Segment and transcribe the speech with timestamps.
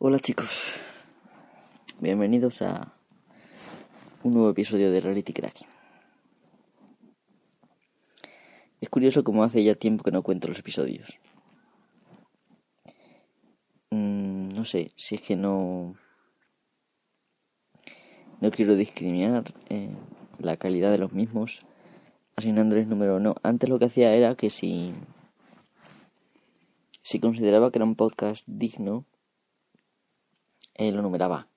[0.00, 0.78] Hola chicos,
[1.98, 2.94] bienvenidos a
[4.22, 5.66] un nuevo episodio de Reality Cracking.
[8.80, 11.18] Es curioso como hace ya tiempo que no cuento los episodios.
[13.90, 15.96] Mm, no sé, si es que no...
[18.40, 19.90] No quiero discriminar eh,
[20.38, 21.66] la calidad de los mismos
[22.36, 23.34] asignándoles número no.
[23.42, 24.94] Antes lo que hacía era que si...
[27.02, 29.04] Si consideraba que era un podcast digno,
[30.78, 31.48] lo numeraba.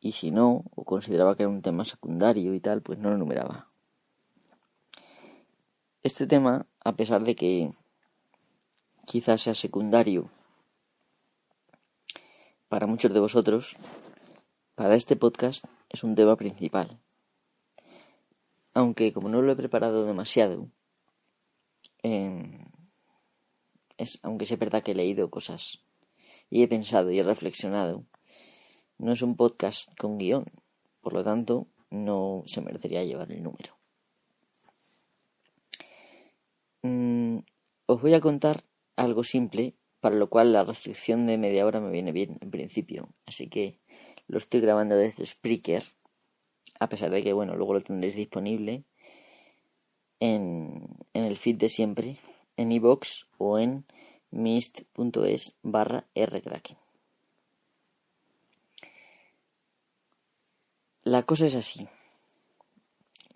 [0.00, 3.18] Y si no, o consideraba que era un tema secundario y tal, pues no lo
[3.18, 3.68] numeraba.
[6.02, 7.72] Este tema, a pesar de que
[9.06, 10.30] quizás sea secundario
[12.68, 13.76] para muchos de vosotros,
[14.74, 16.98] para este podcast es un tema principal.
[18.74, 20.68] Aunque como no lo he preparado demasiado,
[22.02, 22.66] eh,
[23.96, 25.80] es, aunque sea verdad que he leído cosas
[26.50, 28.04] y he pensado y he reflexionado.
[28.98, 30.44] No es un podcast con guion,
[31.00, 33.76] por lo tanto no se merecería llevar el número.
[36.82, 37.38] Mm,
[37.86, 38.64] os voy a contar
[38.96, 43.08] algo simple, para lo cual la restricción de media hora me viene bien en principio,
[43.26, 43.78] así que
[44.28, 45.84] lo estoy grabando desde Spreaker,
[46.78, 48.84] a pesar de que bueno, luego lo tendréis disponible
[50.20, 50.82] en,
[51.14, 52.18] en el feed de siempre,
[52.56, 53.84] en iBox o en
[54.34, 56.76] mist.es barra rcracking.
[61.04, 61.88] La cosa es así.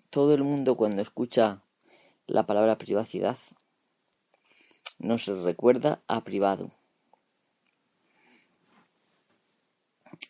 [0.09, 1.61] Todo el mundo cuando escucha
[2.27, 3.37] la palabra privacidad
[4.97, 6.71] nos recuerda a privado.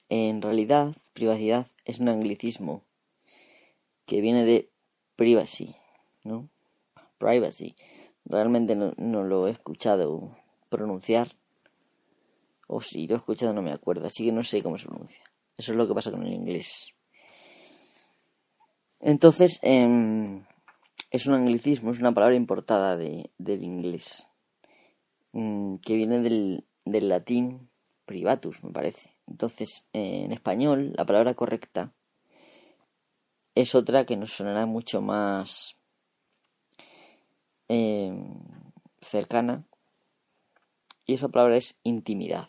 [0.10, 2.84] En realidad, privacidad es un anglicismo
[4.06, 4.70] que viene de
[5.16, 5.76] privacy,
[6.24, 6.48] ¿no?
[7.18, 7.76] Privacy.
[8.26, 10.38] Realmente no lo he escuchado
[10.70, 11.36] pronunciar.
[12.68, 15.22] O si lo he escuchado no me acuerdo, así que no sé cómo se pronuncia.
[15.58, 16.94] Eso es lo que pasa con el inglés.
[19.00, 20.42] Entonces, eh,
[21.12, 24.28] es un anglicismo, es una palabra importada de, del inglés,
[25.32, 27.70] mm, que viene del, del, latín
[28.06, 29.16] privatus, me parece.
[29.28, 31.94] Entonces, eh, en español, la palabra correcta
[33.56, 35.76] es otra que nos sonará mucho más
[37.68, 38.14] eh,
[39.02, 39.64] cercana
[41.10, 42.48] y esa palabra es intimidad.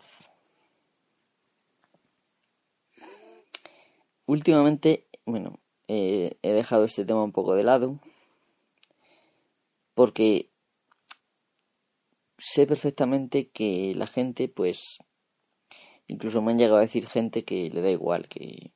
[4.27, 7.99] Últimamente, bueno, he dejado este tema un poco de lado
[9.95, 10.51] porque
[12.37, 14.99] sé perfectamente que la gente, pues,
[16.07, 18.73] incluso me han llegado a decir gente que le da igual, que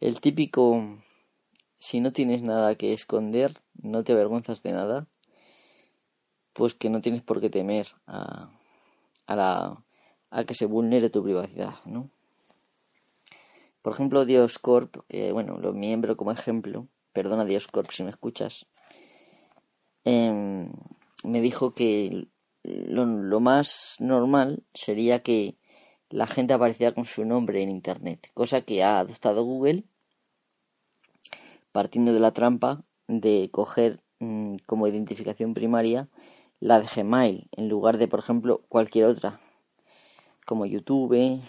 [0.00, 0.98] el típico,
[1.78, 5.06] si no tienes nada que esconder, no te avergüenzas de nada,
[6.54, 8.57] pues que no tienes por qué temer a,
[9.28, 9.84] a, la,
[10.30, 12.10] a que se vulnere tu privacidad, ¿no?
[13.82, 18.66] Por ejemplo, Dioscorp, que bueno, lo miembro como ejemplo, perdona Dioscorp si me escuchas,
[20.04, 20.68] eh,
[21.24, 22.28] me dijo que
[22.64, 25.56] lo, más normal sería que
[26.10, 29.84] la gente apareciera con su nombre en Internet, cosa que ha adoptado Google
[31.72, 36.08] partiendo de la trampa de coger mmm, como identificación primaria
[36.60, 39.40] la de Gmail en lugar de, por ejemplo, cualquier otra,
[40.44, 41.42] como YouTube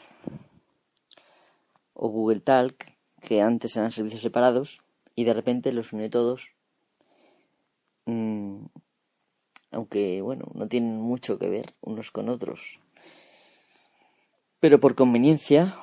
[1.94, 4.84] o Google Talk, que antes eran servicios separados
[5.16, 6.54] y de repente los une todos,
[8.06, 8.66] mmm,
[9.72, 12.80] aunque bueno, no tienen mucho que ver unos con otros.
[14.60, 15.78] Pero por conveniencia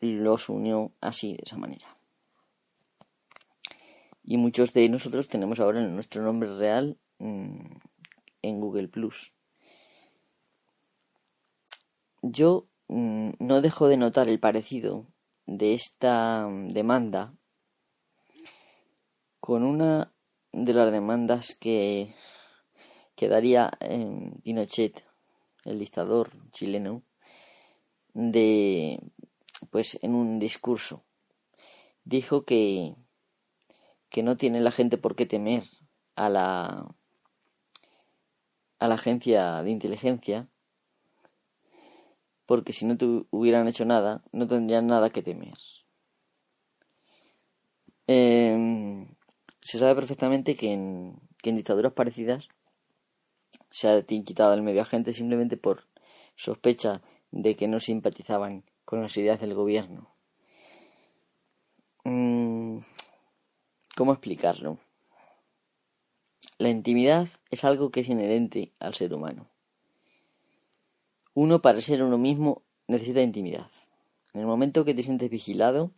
[0.00, 1.96] los unió así, de esa manera.
[4.22, 7.76] Y muchos de nosotros tenemos ahora nuestro nombre real mmm,
[8.48, 9.34] en Google Plus.
[12.22, 15.06] Yo mmm, no dejo de notar el parecido
[15.46, 17.34] de esta demanda
[19.40, 20.12] con una
[20.52, 22.14] de las demandas que,
[23.14, 25.04] que daría eh, Pinochet,
[25.64, 27.02] el dictador chileno,
[28.14, 29.00] de
[29.70, 31.02] pues en un discurso
[32.04, 32.94] dijo que
[34.08, 35.64] que no tiene la gente por qué temer
[36.14, 36.86] a la
[38.78, 40.48] a la agencia de inteligencia
[42.46, 42.96] porque si no
[43.30, 45.58] hubieran hecho nada no tendrían nada que temer
[48.06, 49.06] eh,
[49.60, 52.48] se sabe perfectamente que en, que en dictaduras parecidas
[53.70, 55.84] se ha quitado el medio agente simplemente por
[56.36, 60.14] sospecha de que no simpatizaban con las ideas del gobierno.
[62.04, 62.78] Mm,
[63.96, 64.78] ¿Cómo explicarlo?
[66.58, 69.48] La intimidad es algo que es inherente al ser humano.
[71.34, 73.70] Uno para ser uno mismo necesita intimidad.
[74.32, 75.90] En el momento que te sientes vigilado,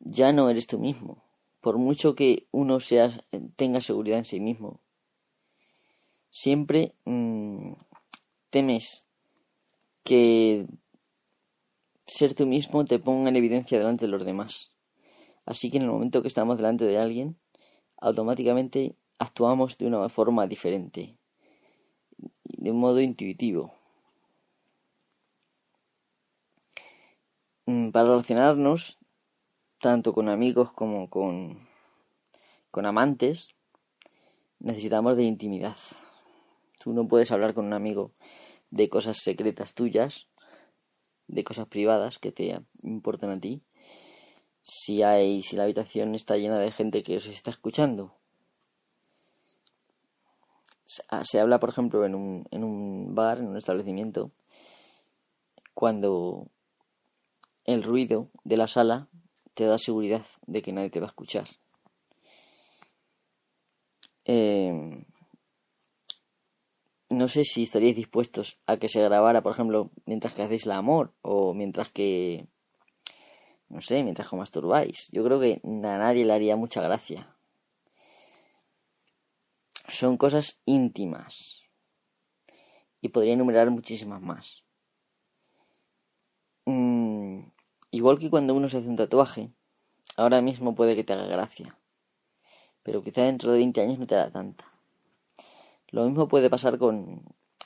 [0.00, 1.22] ya no eres tú mismo.
[1.60, 3.24] Por mucho que uno sea,
[3.56, 4.80] tenga seguridad en sí mismo,
[6.30, 7.72] siempre mm,
[8.50, 9.04] temes
[10.04, 10.66] que
[12.06, 14.70] ser tú mismo te ponga en evidencia delante de los demás.
[15.44, 17.36] Así que en el momento que estamos delante de alguien,
[18.00, 21.16] automáticamente actuamos de una forma diferente,
[22.44, 23.72] de un modo intuitivo.
[27.66, 28.98] Mm, para relacionarnos,
[29.80, 31.68] tanto con amigos como con,
[32.70, 33.54] con amantes,
[34.60, 35.76] necesitamos de intimidad.
[36.78, 38.12] Tú no puedes hablar con un amigo
[38.70, 40.28] de cosas secretas tuyas,
[41.26, 43.60] de cosas privadas que te importan a ti,
[44.68, 48.12] si hay, si la habitación está llena de gente que os está escuchando.
[50.84, 54.30] Se habla, por ejemplo, en un, en un bar, en un establecimiento,
[55.74, 56.48] cuando
[57.64, 59.08] el ruido de la sala
[59.54, 61.46] te da seguridad de que nadie te va a escuchar.
[64.24, 65.04] Eh,
[67.08, 70.72] no sé si estaríais dispuestos a que se grabara, por ejemplo, mientras que hacéis el
[70.72, 72.46] amor o mientras que,
[73.68, 75.08] no sé, mientras que masturbáis.
[75.12, 77.34] Yo creo que a nadie le haría mucha gracia.
[79.88, 81.62] Son cosas íntimas.
[83.00, 84.64] Y podría enumerar muchísimas más.
[86.64, 87.44] Mm,
[87.90, 89.50] igual que cuando uno se hace un tatuaje,
[90.16, 91.78] ahora mismo puede que te haga gracia.
[92.82, 94.64] Pero quizá dentro de 20 años no te da tanta.
[95.90, 97.22] Lo mismo puede pasar con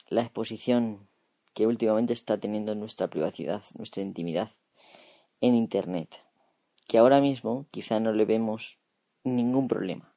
[0.08, 1.08] la exposición
[1.54, 4.50] que últimamente está teniendo nuestra privacidad, nuestra intimidad
[5.42, 6.08] en Internet,
[6.86, 8.78] que ahora mismo quizá no le vemos
[9.24, 10.14] ningún problema,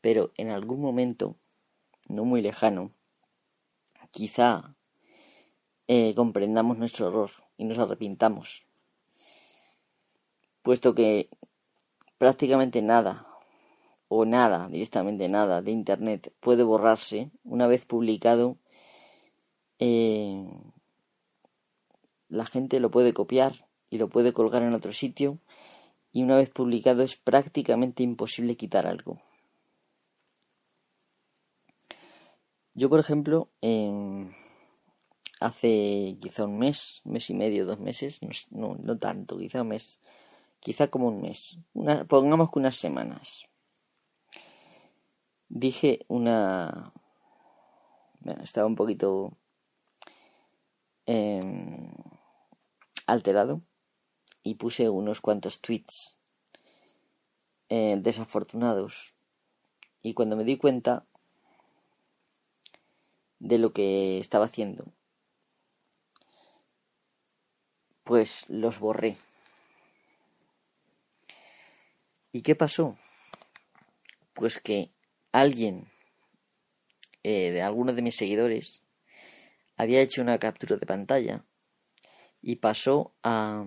[0.00, 1.36] pero en algún momento,
[2.08, 2.92] no muy lejano,
[4.10, 4.74] quizá
[5.86, 8.66] eh, comprendamos nuestro error y nos arrepintamos,
[10.62, 11.30] puesto que
[12.18, 13.28] prácticamente nada
[14.08, 18.58] o nada, directamente nada de Internet puede borrarse una vez publicado.
[19.78, 20.44] Eh,
[22.28, 25.38] la gente lo puede copiar y lo puede colgar en otro sitio
[26.12, 29.20] y una vez publicado es prácticamente imposible quitar algo.
[32.74, 33.50] Yo, por ejemplo,
[35.40, 38.20] hace quizá un mes, mes y medio, dos meses,
[38.50, 40.00] no, no tanto, quizá un mes,
[40.60, 41.58] quizá como un mes,
[42.08, 43.46] pongamos que unas semanas,
[45.48, 46.92] dije una...
[48.42, 49.36] estaba un poquito
[51.06, 51.92] em,
[53.06, 53.62] alterado
[54.42, 56.16] y puse unos cuantos tweets
[57.68, 59.14] eh, desafortunados
[60.02, 61.04] y cuando me di cuenta
[63.38, 64.92] de lo que estaba haciendo
[68.04, 69.18] pues los borré
[72.32, 72.96] ¿y qué pasó?
[74.34, 74.90] pues que
[75.32, 75.90] alguien
[77.22, 78.82] eh, de alguno de mis seguidores
[79.76, 81.44] había hecho una captura de pantalla
[82.42, 83.62] y pasó a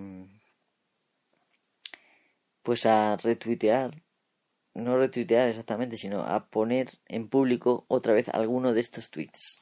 [2.63, 4.03] pues a retuitear
[4.73, 9.61] no retuitear exactamente sino a poner en público otra vez alguno de estos tweets.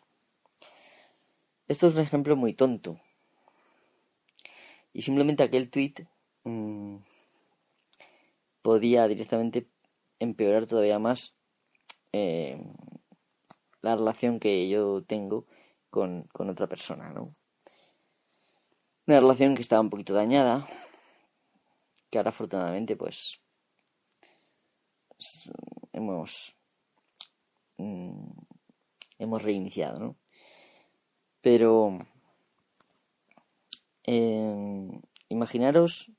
[1.67, 2.99] Esto es un ejemplo muy tonto.
[4.93, 5.93] Y simplemente aquel tweet
[6.43, 6.97] mm,
[8.61, 9.67] podía directamente
[10.19, 11.33] empeorar todavía más
[12.11, 12.61] eh,
[13.81, 15.45] la relación que yo tengo
[15.89, 17.33] con, con otra persona, ¿no?
[19.07, 20.67] Una relación que estaba un poquito dañada,
[22.11, 23.39] que ahora afortunadamente pues
[25.93, 26.55] hemos
[27.77, 28.29] mm,
[29.17, 30.15] hemos reiniciado, ¿no?
[31.41, 31.97] Pero
[34.03, 36.11] eh, imaginaros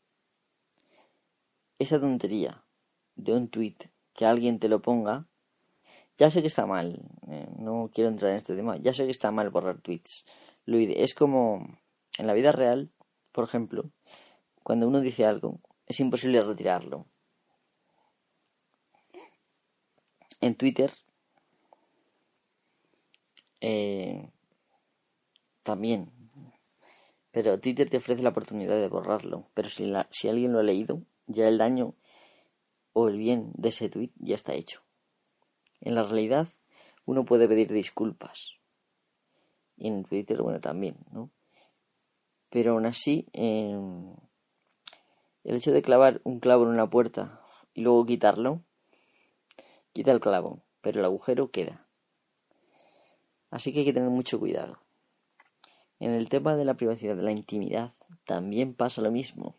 [1.78, 2.64] esa tontería
[3.14, 3.76] de un tweet
[4.14, 5.26] que alguien te lo ponga
[6.18, 9.10] ya sé que está mal, eh, no quiero entrar en este tema, ya sé que
[9.10, 10.24] está mal borrar tweets.
[10.66, 11.66] Lo es como
[12.18, 12.90] en la vida real,
[13.32, 13.90] por ejemplo,
[14.62, 15.58] cuando uno dice algo,
[15.92, 17.06] es imposible retirarlo.
[20.40, 20.90] En Twitter
[23.60, 24.30] eh,
[25.62, 26.10] también.
[27.30, 29.48] Pero Twitter te ofrece la oportunidad de borrarlo.
[29.54, 31.94] Pero si, si alguien lo ha leído, ya el daño
[32.94, 34.82] o el bien de ese tweet ya está hecho.
[35.80, 36.48] En la realidad,
[37.04, 38.56] uno puede pedir disculpas.
[39.76, 41.30] Y en Twitter, bueno, también, ¿no?
[42.48, 44.14] Pero aún así, em,
[45.44, 47.40] el hecho de clavar un clavo en una puerta
[47.74, 48.62] y luego quitarlo,
[49.92, 51.86] quita el clavo, pero el agujero queda.
[53.50, 54.78] Así que hay que tener mucho cuidado.
[56.00, 57.92] En el tema de la privacidad, de la intimidad,
[58.24, 59.56] también pasa lo mismo.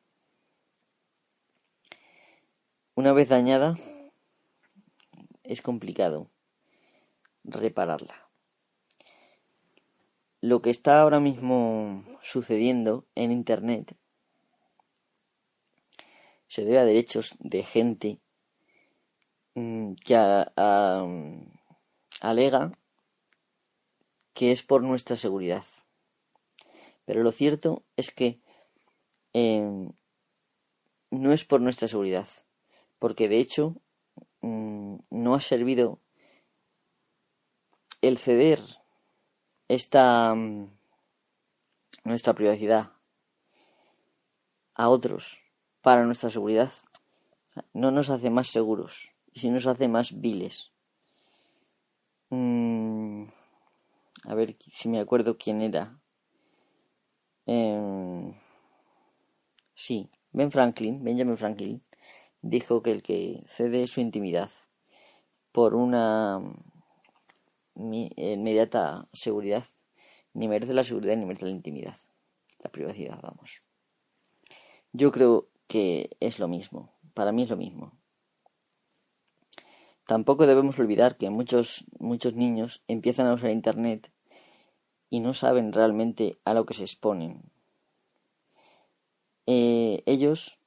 [2.96, 3.76] Una vez dañada,
[5.44, 6.30] es complicado
[7.44, 8.30] repararla.
[10.42, 13.96] Lo que está ahora mismo sucediendo en Internet
[16.54, 18.20] se debe a derechos de gente
[19.56, 20.16] mm, que
[22.22, 22.78] alega
[24.36, 25.66] que es por nuestra seguridad.
[27.06, 28.40] Pero lo cierto es que
[29.34, 29.94] em,
[31.10, 32.28] no es por nuestra seguridad,
[33.00, 33.76] porque de hecho
[34.42, 36.02] mm, no ha servido
[38.02, 38.62] el ceder
[39.70, 40.70] esta mm,
[42.04, 42.92] nuestra privacidad
[44.76, 45.43] a otros
[45.84, 46.72] para nuestra seguridad
[47.74, 50.72] no nos hace más seguros y si nos hace más viles.
[52.30, 53.26] Mm,
[54.24, 56.00] a ver si me acuerdo quién era.
[57.46, 58.34] Eh,
[59.76, 61.84] sí, Ben Franklin, Benjamin Franklin,
[62.42, 64.52] dijo que el que cede su intimidad
[65.52, 66.42] por una
[67.76, 69.66] inmediata seguridad
[70.34, 71.98] ni merece la seguridad ni merece la intimidad,
[72.64, 73.62] la privacidad, vamos.
[74.94, 77.94] Yo creo que es lo mismo, para mí es lo mismo.
[80.06, 84.12] Tampoco debemos olvidar que muchos, muchos niños empiezan a usar Internet
[85.10, 87.42] y no saben realmente a lo que se exponen.
[89.48, 90.60] Eh, ellos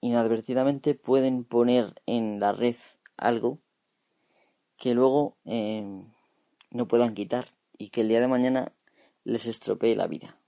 [0.00, 2.76] inadvertidamente pueden poner en la red
[3.18, 3.58] algo
[4.78, 6.02] que luego eh,
[6.70, 8.72] no puedan quitar y que el día de mañana
[9.24, 10.39] les estropee la vida.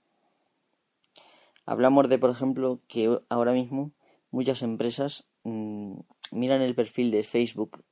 [1.65, 3.91] Hablamos de, por ejemplo, que ahora mismo
[4.31, 5.99] muchas empresas mm,
[6.31, 7.83] miran el perfil de Facebook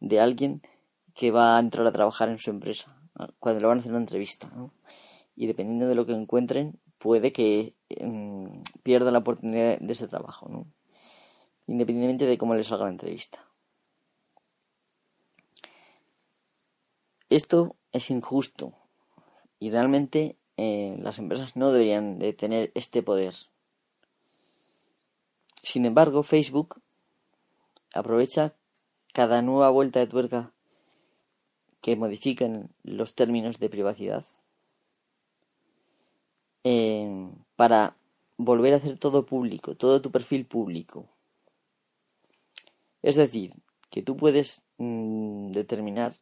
[0.00, 0.62] de alguien
[1.14, 2.96] que va a entrar a trabajar en su empresa,
[3.38, 4.50] cuando le van a hacer una entrevista.
[5.36, 10.48] Y dependiendo de lo que encuentren, puede que mm, pierda la oportunidad de ese trabajo,
[10.48, 10.66] ¿no?
[11.70, 13.46] independientemente de cómo le salga la entrevista.
[17.28, 18.72] Esto es injusto
[19.60, 23.34] y realmente eh, las empresas no deberían de tener este poder.
[25.62, 26.82] Sin embargo, Facebook
[27.94, 28.52] aprovecha
[29.14, 30.52] cada nueva vuelta de tuerca
[31.80, 34.26] que modifiquen los términos de privacidad
[36.64, 37.96] eh, para
[38.36, 41.08] volver a hacer todo público, todo tu perfil público.
[43.00, 43.54] Es decir,
[43.88, 46.16] que tú puedes mm, determinar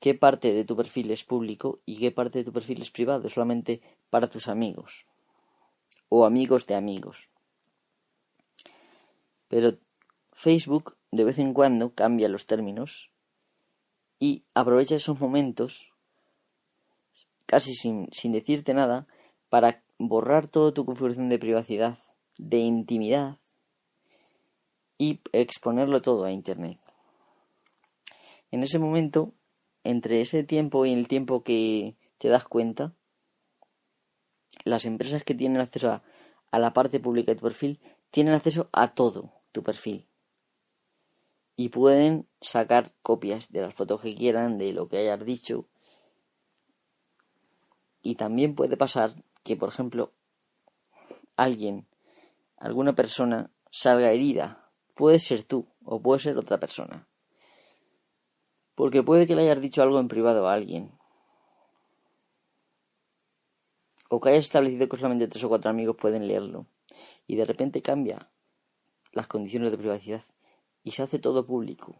[0.00, 3.28] qué parte de tu perfil es público y qué parte de tu perfil es privado,
[3.28, 5.06] solamente para tus amigos
[6.08, 7.30] o amigos de amigos.
[9.48, 9.78] Pero
[10.32, 13.10] Facebook de vez en cuando cambia los términos
[14.20, 15.92] y aprovecha esos momentos,
[17.46, 19.06] casi sin, sin decirte nada,
[19.48, 21.98] para borrar toda tu configuración de privacidad,
[22.36, 23.38] de intimidad
[24.98, 26.78] y exponerlo todo a Internet.
[28.50, 29.32] En ese momento
[29.88, 32.92] entre ese tiempo y el tiempo que te das cuenta,
[34.64, 36.02] las empresas que tienen acceso
[36.50, 37.80] a, la parte pública de tu perfil
[38.10, 40.06] tienen acceso a todo tu perfil.
[41.56, 45.64] Y pueden sacar copias de las fotos que quieran, de lo que hayas dicho.
[48.02, 50.12] Y también puede pasar que, por ejemplo,
[51.34, 51.86] alguien,
[52.58, 54.70] alguna persona salga herida.
[54.94, 57.08] Puede ser tú o puede ser otra persona.
[58.78, 60.92] Porque puede que le hayas dicho algo en privado a alguien.
[64.08, 66.64] O que hayas establecido que solamente tres o cuatro amigos pueden leerlo.
[67.26, 68.30] Y de repente cambia
[69.10, 70.22] las condiciones de privacidad.
[70.84, 71.96] Y se hace todo público.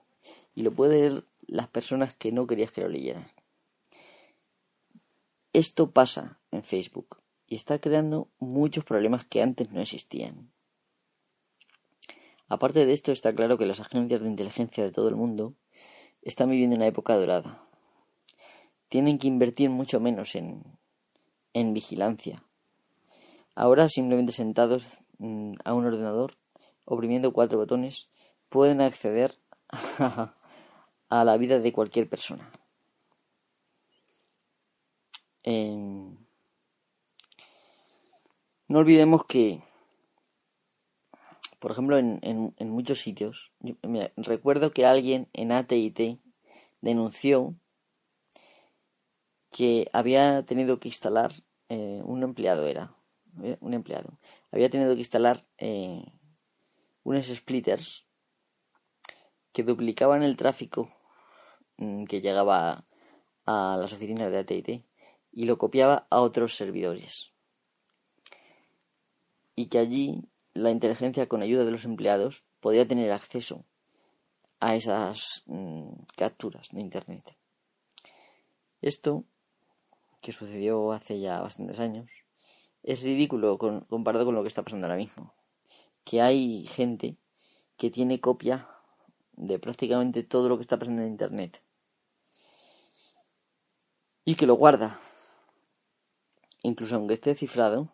[0.55, 3.27] Y lo pueden leer las personas que no querías que lo leyeran.
[5.53, 7.19] Esto pasa en Facebook
[7.49, 10.53] y está creando muchos problemas que antes no existían.
[12.47, 15.57] Aparte de esto, está claro que las agencias de inteligencia de todo el mundo
[16.29, 17.63] están viviendo una época dorada.
[18.89, 20.63] Tienen que invertir mucho menos en,
[21.55, 22.43] en vigilancia.
[23.55, 24.87] Ahora, simplemente sentados
[25.19, 26.37] mm, a un ordenador,
[26.85, 28.09] oprimiendo cuatro botones,
[28.51, 29.37] pueden acceder
[29.99, 32.51] a, la vida de cualquier persona.
[35.43, 36.17] Em,
[38.69, 39.63] no olvidemos que
[41.59, 43.53] por ejemplo, en, en, muchos sitios,
[44.17, 46.19] recuerdo que alguien en AT&T
[46.81, 47.55] denunció
[49.51, 51.33] que había tenido que instalar,
[51.69, 52.95] eh, un empleado era,
[53.43, 54.19] eh, un empleado,
[54.53, 56.05] había tenido que instalar eh,
[57.03, 58.07] unos splitters
[59.53, 60.93] que duplicaban el tráfico
[61.77, 62.87] mm, que llegaba
[63.47, 64.85] a, a las oficinas de AT&T
[65.33, 67.33] y lo copiaba a otros servidores.
[69.59, 70.23] y que allí
[70.59, 73.65] la inteligencia con ayuda de los empleados podía tener acceso
[74.61, 77.37] a esas mm, capturas de Internet.
[78.83, 79.25] Esto,
[80.21, 82.11] que sucedió hace ya bastantes años,
[82.83, 85.33] es ridículo comparado con lo que está pasando ahora mismo.
[86.05, 87.17] Que hay gente
[87.77, 88.69] que tiene copia
[89.33, 91.63] de prácticamente todo lo que está pasando en Internet.
[94.25, 94.99] Y que lo guarda.
[96.63, 97.93] Incluso aunque esté cifrado,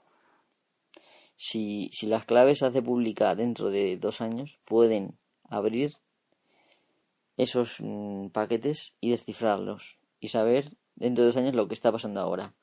[1.36, 5.96] si, si las claves se hace pública dentro de dos años, pueden abrir
[7.36, 12.20] esos mm, paquetes y descifrarlos y saber dentro de dos años lo que está pasando
[12.20, 12.54] ahora.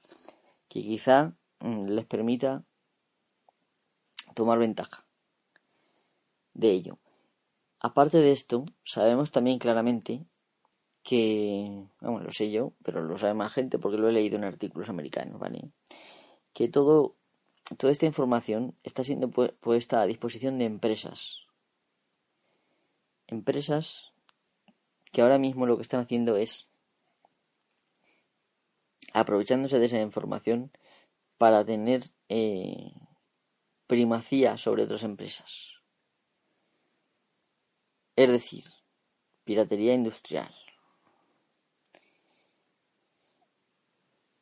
[0.70, 2.64] Que quizá mm, les permita
[4.34, 5.06] tomar ventaja
[6.54, 6.98] de ello.
[7.80, 10.24] Aparte de esto, sabemos también claramente
[11.04, 14.44] que, vamos, lo sé yo, pero lo sabe más gente porque lo he leído en
[14.44, 15.70] artículos americanos, ¿vale?
[16.54, 17.16] Que todo,
[17.78, 21.46] toda esta información está siendo puesta a disposición de empresas.
[23.28, 24.12] Empresas
[25.12, 26.68] que ahora mismo lo que están haciendo es
[29.14, 30.72] aprovechándose de esa información
[31.38, 32.92] para tener eh,
[33.88, 35.74] primacía sobre otras empresas.
[38.16, 38.66] Es decir,
[39.44, 40.54] piratería industrial.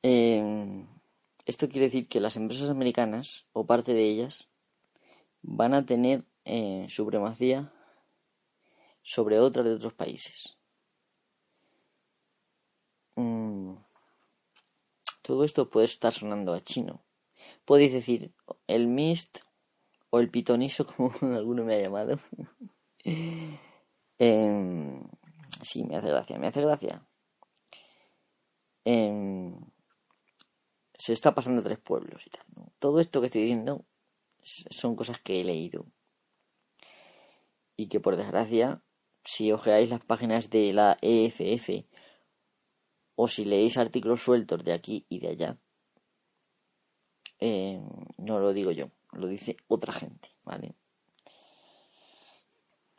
[0.04, 0.89] Em,
[1.50, 4.48] esto quiere decir que las empresas americanas, o parte de ellas,
[5.42, 7.74] van a tener eh, supremacía
[9.02, 10.58] sobre otras de otros países.
[13.16, 13.78] Mm,
[15.24, 17.04] todo esto puede estar sonando a chino.
[17.66, 18.32] Podéis decir
[18.68, 19.40] el mist
[20.12, 22.20] o el pitoniso, como alguno me ha llamado.
[24.22, 25.02] Em,
[25.64, 27.08] sí, me hace gracia, me hace gracia.
[28.84, 29.56] Em,
[31.00, 32.46] se está pasando tres pueblos y tal.
[32.78, 33.86] Todo esto que estoy diciendo
[34.44, 35.86] son cosas que he leído.
[37.78, 38.82] Y que por desgracia,
[39.24, 41.86] si ojeáis las páginas de la EFF
[43.16, 45.58] o si leéis artículos sueltos de aquí y de allá,
[47.40, 50.76] em, no lo digo yo, lo dice otra gente, ¿vale?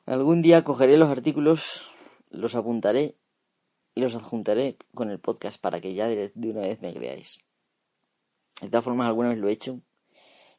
[0.07, 1.87] Algún día cogeré los artículos,
[2.31, 3.17] los apuntaré
[3.95, 7.41] y los adjuntaré con el podcast para que ya de una vez me creáis.
[8.61, 9.81] De todas formas, alguna vez lo he hecho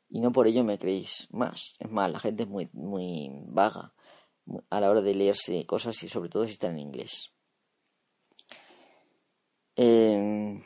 [0.09, 1.75] y no por ello me creéis más.
[1.79, 3.93] Es más, la gente es muy, muy vaga
[4.69, 7.31] a la hora de leerse cosas y sobre todo si están en inglés.
[9.75, 10.61] Em,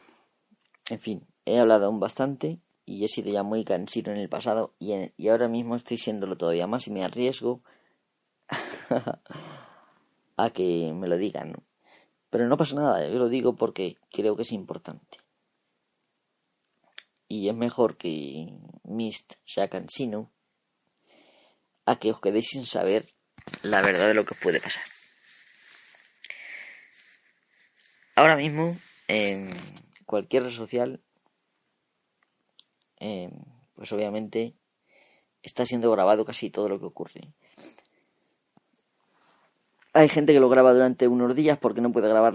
[0.89, 4.74] en fin, he hablado aún bastante y he sido ya muy cansino en el pasado
[4.80, 7.62] y, y ahora mismo estoy siéndolo todavía más y me arriesgo
[10.38, 11.56] a que me lo digan.
[12.30, 15.24] Pero no pasa nada, yo lo digo porque creo que es importante.
[17.27, 20.31] Y es mejor que Mist sea cansino
[21.85, 23.13] a que os quedéis sin saber
[23.61, 24.83] la verdad de lo que os puede pasar.
[28.15, 29.49] Ahora mismo, en
[30.05, 31.01] cualquier red social,
[32.97, 33.31] em,
[33.75, 34.55] pues obviamente
[35.43, 37.33] está siendo grabado casi todo lo que ocurre.
[39.93, 42.33] Hay gente que lo graba durante unos días porque no puede grabar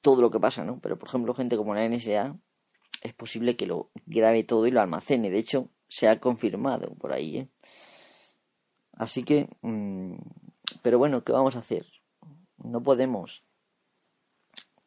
[0.00, 0.80] todo lo que pasa, ¿no?
[0.80, 2.36] Pero por ejemplo, gente como la NSA
[3.04, 5.30] es posible que lo grabe todo y lo almacene.
[5.30, 7.48] De hecho, se ha confirmado por ahí, ¿eh?
[8.92, 10.16] Así que, mm,
[10.82, 11.86] pero bueno, ¿qué vamos a hacer?
[12.58, 13.46] No podemos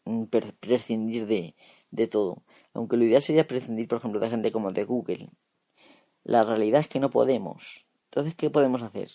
[0.05, 0.23] mm,
[0.59, 1.55] prescindir de,
[1.91, 2.43] de todo.
[2.73, 5.29] Aunque lo ideal sería prescindir, por ejemplo, de gente como de Google.
[6.23, 7.87] La realidad es que no podemos.
[8.05, 9.11] Entonces, ¿qué podemos hacer?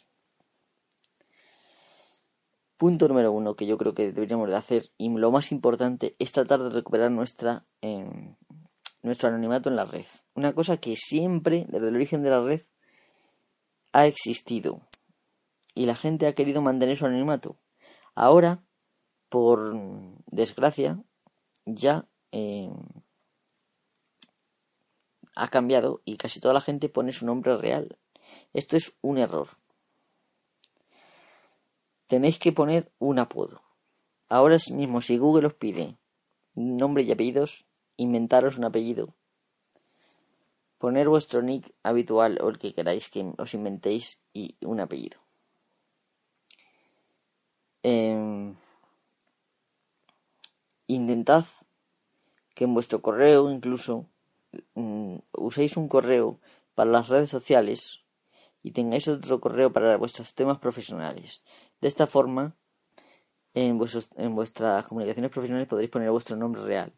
[2.76, 6.32] Punto número uno que yo creo que deberíamos de hacer y lo más importante es
[6.32, 8.34] tratar de recuperar nuestra em,
[9.02, 10.06] nuestro anonimato en la red.
[10.34, 12.62] Una cosa que siempre, desde el origen de la red,
[13.92, 14.80] ha existido
[15.74, 17.56] y la gente ha querido mantener su anonimato.
[18.14, 18.62] Ahora,
[19.28, 19.74] por
[20.26, 21.02] desgracia,
[21.64, 22.74] ya em,
[25.34, 27.98] ha cambiado y casi toda la gente pone su nombre real.
[28.52, 29.48] Esto es un error
[32.12, 33.62] tenéis que poner un apodo.
[34.28, 35.96] Ahora mismo, si Google os pide
[36.54, 37.64] nombre y apellidos,
[37.96, 39.14] inventaros un apellido.
[40.78, 45.20] Poner vuestro nick habitual o el que queráis que os inventéis y un apellido.
[47.84, 48.54] Em,
[50.86, 51.44] intentad
[52.54, 54.06] que en vuestro correo incluso
[54.74, 56.38] mm, uséis un correo
[56.74, 58.00] para las redes sociales
[58.62, 61.42] y tengáis otro correo para vuestros temas profesionales.
[61.80, 62.54] De esta forma,
[63.54, 63.80] en,
[64.16, 66.92] en vuestras comunicaciones profesionales podréis poner vuestro nombre real,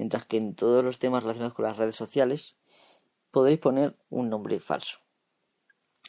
[0.00, 2.56] mientras que en todos los temas relacionados con las redes sociales
[3.30, 4.98] podréis poner un nombre falso.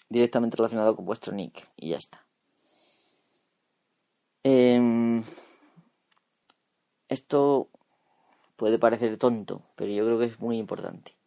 [0.08, 2.26] directamente relacionado con vuestro nick y ya está.
[4.44, 5.22] Em,
[7.10, 7.70] esto
[8.56, 11.18] puede parecer tonto, pero yo creo que es muy importante.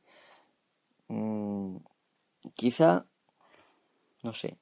[1.09, 1.77] Mm,
[2.55, 3.05] quizá,
[4.23, 4.57] no sé,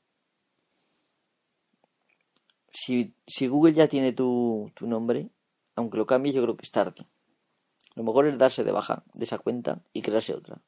[2.73, 5.31] si, si Google ya tiene tu, tu nombre,
[5.77, 7.07] aunque lo cambies, yo creo que es tarde.
[7.95, 10.59] Lo mejor es darse de baja de esa cuenta y crearse otra.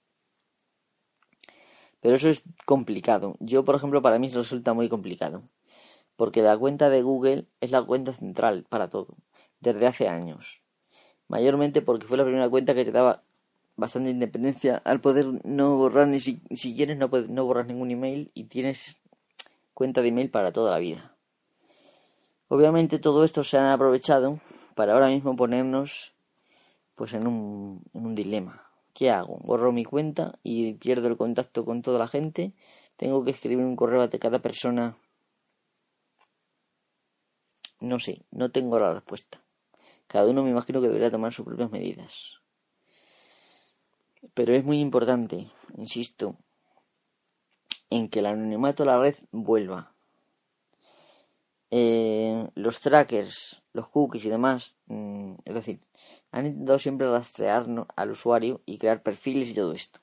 [2.01, 3.37] Pero eso es complicado.
[3.41, 5.43] Yo, por ejemplo, para mí resulta muy complicado.
[6.17, 9.17] Porque la cuenta de Google es la cuenta central para todo,
[9.61, 10.63] desde hace años.
[11.29, 13.23] Mayormente porque fue la primera cuenta que te daba
[13.77, 18.31] bastante independencia al poder no borrar ni si, si quieres no, no borras ningún email
[18.35, 19.01] y tienes
[19.73, 21.15] cuenta de email para toda la vida.
[22.49, 24.39] Obviamente todo esto se han aprovechado
[24.75, 26.14] para ahora mismo ponernos
[26.95, 28.71] pues en un, en un dilema.
[28.93, 29.39] ¿Qué hago?
[29.43, 32.53] ¿Borro mi cuenta y pierdo el contacto con toda la gente?
[32.97, 34.97] ¿Tengo que escribir un correo a cada persona?
[37.81, 39.41] No sé, no tengo la respuesta.
[40.07, 42.41] Cada uno me imagino que debería tomar sus propias medidas.
[44.33, 46.37] Pero es muy importante, insisto,
[47.91, 49.93] en que el anonimato a la red vuelva.
[51.71, 55.81] Eh, los trackers, los cookies y demás, mm, es decir,
[56.35, 60.01] han intentado siempre rastrear al usuario y crear perfiles y todo esto.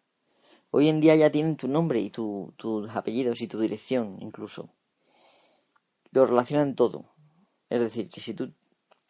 [0.69, 4.69] Hoy en día ya tienen tu nombre y tus apellidos y tu dirección incluso.
[6.11, 7.03] Lo relacionan todo.
[7.69, 8.53] Es decir, que si tú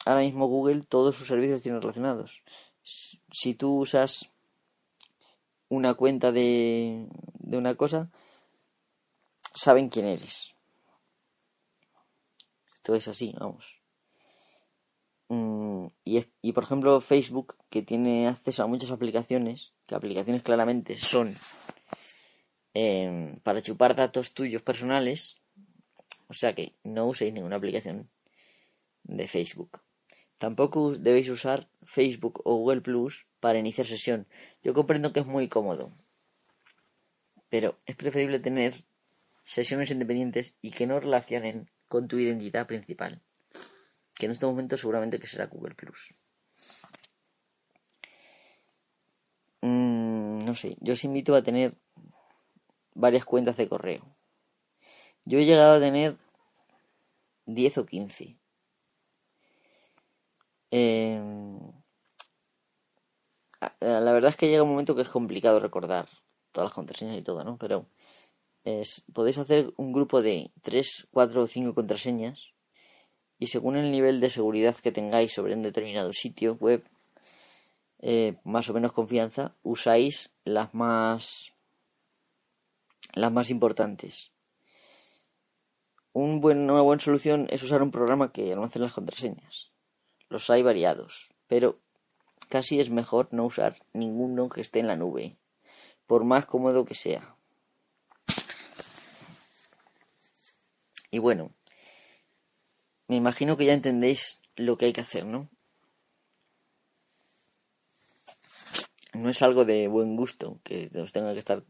[0.04, 2.42] ahora mismo Google todos sus servicios tienen relacionados.
[2.84, 4.32] Si tú usas
[5.70, 7.08] una cuenta de,
[7.38, 8.10] de una cosa,
[9.54, 10.56] saben quién eres.
[12.74, 13.81] Esto es así, vamos.
[15.34, 20.98] Mm, y, y por ejemplo Facebook, que tiene acceso a muchas aplicaciones, que aplicaciones claramente
[20.98, 21.34] son
[22.74, 25.38] em, para chupar datos tuyos personales,
[26.28, 28.10] o sea que no uséis ninguna aplicación
[29.04, 29.80] de Facebook.
[30.38, 34.28] Tampoco debéis usar Facebook o Google Plus para iniciar sesión.
[34.64, 35.94] Yo comprendo que es muy cómodo,
[37.50, 38.74] pero es preferible tener
[39.46, 43.22] sesiones independientes y que no relacionen con tu identidad principal
[44.22, 46.14] que en este momento seguramente que será Google Plus.
[49.62, 51.76] Mm, no sé, yo os invito a tener
[52.94, 54.04] varias cuentas de correo.
[55.26, 56.18] Yo he llegado a tener
[57.48, 58.38] 10 o 15.
[60.70, 61.58] Em,
[63.80, 66.08] la verdad es que llega un momento que es complicado recordar
[66.52, 67.58] todas las contraseñas y todo, ¿no?
[67.58, 67.88] Pero
[68.66, 72.51] es, podéis hacer un grupo de 3, 4 o 5 contraseñas
[73.42, 76.84] y según el nivel de seguridad que tengáis sobre un determinado sitio web,
[77.98, 81.52] eh, más o menos confianza, usáis las más
[83.16, 84.32] las más importantes.
[86.14, 89.72] Una buena solución es usar un programa que almacene las contraseñas.
[90.30, 91.80] Los hay variados, pero
[92.48, 95.36] casi es mejor no usar ninguno que esté en la nube,
[96.06, 97.36] por más cómodo que sea.
[101.10, 101.50] Y bueno,
[103.12, 105.50] me imagino que ya entendéis lo que hay que hacer, ¿no?
[109.12, 111.62] No es algo de buen gusto que os tenga que estar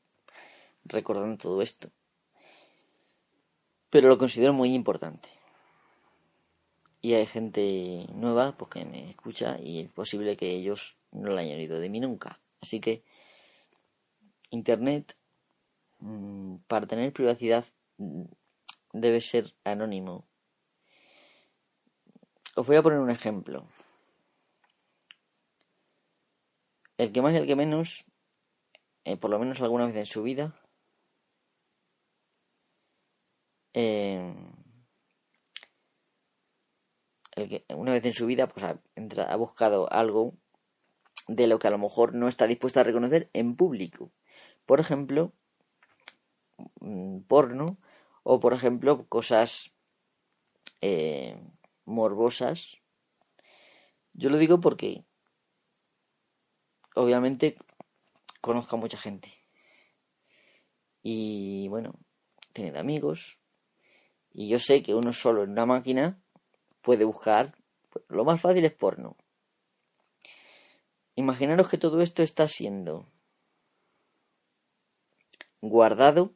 [0.84, 1.90] recordando todo esto.
[3.90, 5.30] Pero lo considero muy importante.
[7.02, 11.40] Y hay gente nueva pues, que me escucha y es posible que ellos no lo
[11.40, 12.40] hayan oído de mí nunca.
[12.62, 13.04] Así que
[14.52, 15.18] Internet,
[15.98, 17.66] mm, para tener privacidad,
[17.98, 18.26] mm,
[18.94, 20.28] debe ser anónimo
[22.56, 23.68] os voy a poner un ejemplo.
[26.98, 28.06] El que más y el que menos,
[29.06, 30.54] eh, por lo menos alguna vez en su vida,
[33.74, 34.36] eh,
[37.36, 40.36] el que una vez en su vida pues ha, buscado algo
[41.28, 44.12] de lo que a lo mejor no está dispuesto a reconocer en público.
[44.66, 45.34] Por ejemplo,
[46.82, 47.78] mm, porno
[48.24, 49.72] o por ejemplo cosas
[50.82, 51.38] eh,
[51.92, 52.78] morbosas.
[54.14, 55.04] Yo lo digo porque
[56.96, 57.58] obviamente
[58.42, 59.32] conozco a mucha gente.
[61.04, 61.94] Y bueno,
[62.54, 63.40] tiene amigos.
[64.34, 66.22] Y yo sé que uno solo en una máquina
[66.82, 67.56] puede buscar.
[68.08, 69.18] Lo más fácil es porno.
[71.16, 73.06] Imaginaros que todo esto está siendo
[75.62, 76.34] guardado,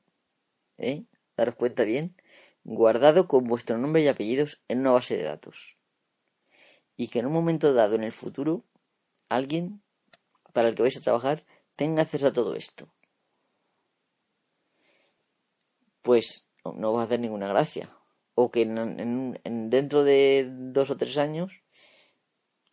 [0.78, 1.06] ¿eh?
[1.36, 2.15] Daros cuenta bien,
[2.65, 5.78] guardado con vuestro nombre y apellidos en una base de datos.
[6.97, 8.65] Y que en un momento dado en el futuro,
[9.30, 9.82] alguien
[10.51, 11.45] para el que vais a trabajar
[11.78, 12.89] tenga acceso a todo esto.
[16.06, 17.89] pues no va a hacer ninguna gracia.
[18.36, 21.63] O que en, dentro de dos o tres años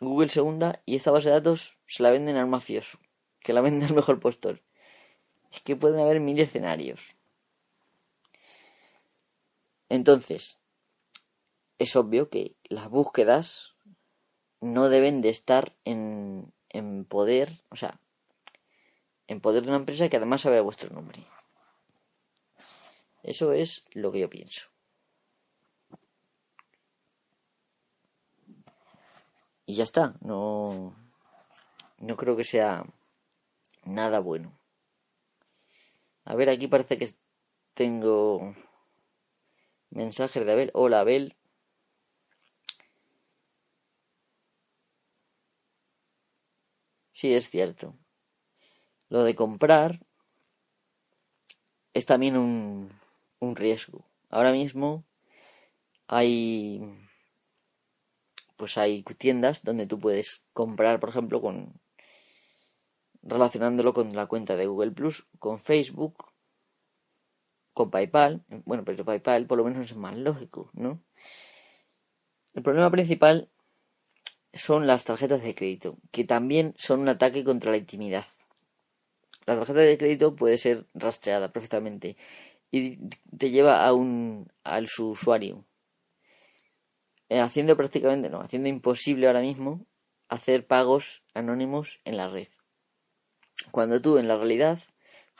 [0.00, 2.98] Google se hunda y esta base de datos se la venden al mafioso,
[3.40, 4.60] que la vende al mejor postor.
[5.50, 7.16] Es que pueden haber mil escenarios.
[9.92, 10.58] Entonces,
[11.78, 13.74] es obvio que las búsquedas
[14.62, 18.00] no deben de estar en, en poder, o sea,
[19.26, 21.26] en poder de una empresa que además sabe vuestro nombre.
[23.22, 24.70] Eso es lo que yo pienso.
[29.66, 30.96] Y ya está, no,
[31.98, 32.86] no creo que sea
[33.84, 34.58] nada bueno.
[36.24, 37.10] A ver, aquí parece que
[37.74, 38.54] tengo
[39.92, 40.70] mensajes de Abel.
[40.74, 41.36] Hola, Abel.
[47.12, 47.94] Sí, es cierto.
[49.08, 50.00] Lo de comprar
[51.94, 52.90] es también un,
[53.38, 54.04] un riesgo.
[54.30, 55.04] Ahora mismo
[56.08, 56.80] hay
[58.56, 61.80] pues hay tiendas donde tú puedes comprar, por ejemplo, con
[63.22, 66.31] relacionándolo con la cuenta de Google Plus, con Facebook,
[67.72, 68.44] con PayPal.
[68.64, 71.02] Bueno, pero PayPal por lo menos es más lógico, ¿no?
[72.54, 73.48] El problema principal
[74.52, 78.26] son las tarjetas de crédito, que también son un ataque contra la intimidad.
[79.46, 82.16] La tarjeta de crédito puede ser rastreada perfectamente
[82.72, 82.98] y
[83.36, 85.64] te lleva a un al su usuario
[87.28, 89.86] eh, haciendo prácticamente no haciendo imposible ahora mismo
[90.28, 92.48] hacer pagos anónimos en la red
[93.70, 94.80] cuando tú en la realidad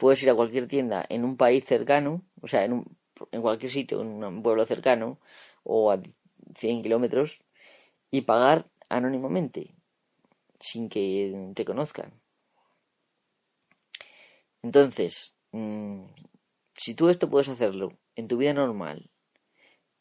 [0.03, 2.99] puedes ir a cualquier tienda en un país cercano o sea en, un,
[3.31, 5.21] en cualquier sitio en un pueblo cercano
[5.62, 6.03] o a
[6.57, 7.45] 100 kilómetros
[8.11, 9.77] y pagar anónimamente
[10.59, 12.12] sin que te conozcan
[14.62, 16.03] entonces mmm,
[16.77, 19.09] si tú esto puedes hacerlo en tu vida normal,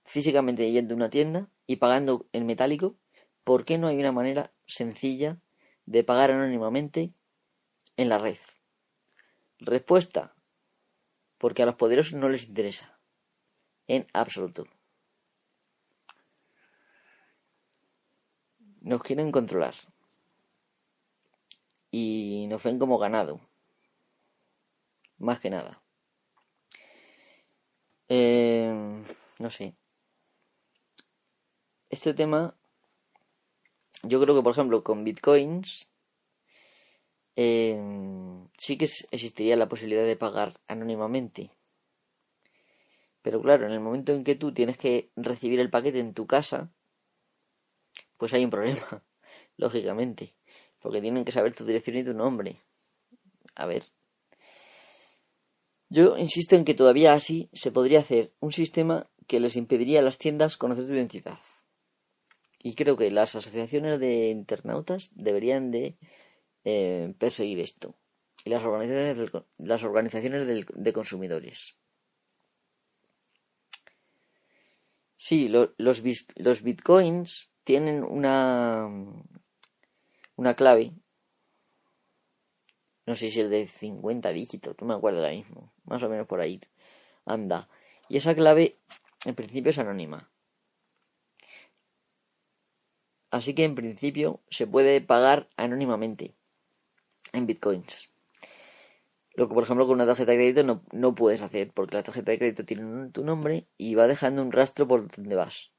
[0.04, 2.96] físicamente yendo a una tienda y pagando en metálico,
[3.44, 5.38] ¿por qué no hay una manera sencilla
[5.86, 7.14] de pagar anónimamente
[7.98, 8.38] en la red?
[9.64, 10.34] Respuesta,
[11.38, 12.98] porque a los poderosos no les interesa,
[13.86, 14.66] en absoluto.
[18.82, 19.76] Nos quieren controlar
[21.92, 23.40] y nos ven como ganado,
[25.20, 25.80] más que nada.
[28.10, 29.04] Eh,
[29.38, 29.76] no sé.
[31.92, 32.56] Este tema,
[34.02, 35.91] yo creo que por ejemplo con bitcoins
[37.36, 37.80] eh,
[38.58, 41.52] sí que existiría la posibilidad de pagar anónimamente.
[43.22, 46.26] Pero claro, en el momento en que tú tienes que recibir el paquete en tu
[46.26, 46.72] casa,
[48.18, 49.04] pues hay un problema,
[49.58, 50.36] lógicamente,
[50.82, 52.62] porque tienen que saber tu dirección y tu nombre.
[53.56, 53.84] A ver,
[55.90, 60.04] yo insisto en que todavía así se podría hacer un sistema que les impediría a
[60.04, 61.40] las tiendas conocer tu identidad.
[62.64, 65.98] Y creo que las asociaciones de internautas deberían de
[66.64, 67.96] eh, perseguir esto.
[68.44, 71.76] Y las organizaciones, las organizaciones de consumidores.
[75.18, 78.90] Sí, los, los bitcoins tienen una,
[80.36, 80.94] una clave
[83.06, 85.74] no sé si es de 50 dígitos, no me acuerdo ahora mismo.
[85.84, 86.62] Más o menos por ahí.
[87.26, 87.68] Anda.
[88.08, 88.80] Y esa clave,
[89.26, 90.32] en principio, es anónima.
[93.32, 96.36] Así que en principio se puede pagar anónimamente
[97.34, 98.12] en bitcoins.
[99.34, 102.04] Lo que por ejemplo con una tarjeta de crédito no, no puedes hacer porque la
[102.04, 105.72] tarjeta de crédito tiene tu nombre y va dejando un rastro por donde vas.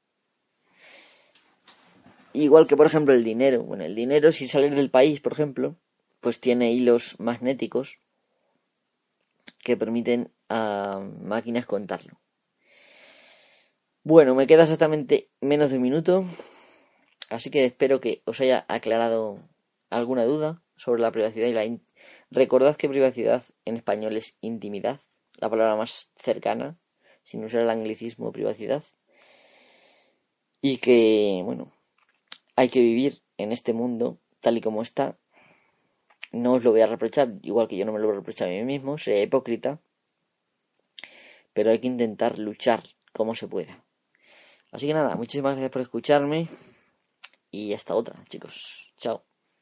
[2.33, 3.63] Igual que por ejemplo el dinero.
[3.63, 5.77] Bueno, el dinero si sales del país, por ejemplo,
[6.19, 7.99] pues tiene hilos magnéticos
[9.59, 12.19] que permiten a máquinas contarlo.
[14.03, 16.25] Bueno, me queda exactamente menos de un minuto,
[17.29, 19.39] así que espero que os haya aclarado
[19.89, 21.77] alguna duda sobre la privacidad y la...
[22.31, 24.99] Recordad que privacidad en español es intimidad,
[25.37, 26.77] la palabra más cercana,
[27.23, 28.83] sin usar el anglicismo privacidad.
[30.61, 31.71] Y que, bueno,
[32.55, 35.17] hay que vivir en este mundo tal y como está,
[36.31, 38.49] no os lo voy a reprochar, igual que yo no me lo voy a reprochar
[38.49, 39.79] a mí mismo, sería hipócrita,
[41.53, 42.83] pero hay que intentar luchar
[43.13, 43.83] como se pueda.
[44.71, 46.49] Así que nada, muchísimas gracias por escucharme
[47.51, 48.91] y hasta otra, chicos.
[48.97, 49.23] Chao.